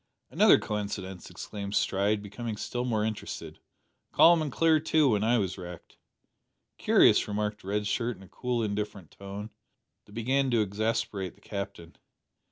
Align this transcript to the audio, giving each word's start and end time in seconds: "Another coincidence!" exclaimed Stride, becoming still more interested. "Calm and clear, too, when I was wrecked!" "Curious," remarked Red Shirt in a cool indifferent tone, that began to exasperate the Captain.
"Another 0.31 0.57
coincidence!" 0.57 1.29
exclaimed 1.29 1.75
Stride, 1.75 2.23
becoming 2.23 2.57
still 2.57 2.85
more 2.85 3.05
interested. 3.05 3.59
"Calm 4.11 4.41
and 4.41 4.51
clear, 4.51 4.79
too, 4.79 5.09
when 5.09 5.23
I 5.23 5.37
was 5.37 5.59
wrecked!" 5.59 5.97
"Curious," 6.79 7.27
remarked 7.27 7.63
Red 7.63 7.85
Shirt 7.85 8.17
in 8.17 8.23
a 8.23 8.27
cool 8.27 8.63
indifferent 8.63 9.11
tone, 9.11 9.51
that 10.05 10.13
began 10.13 10.49
to 10.49 10.61
exasperate 10.61 11.35
the 11.35 11.41
Captain. 11.41 11.95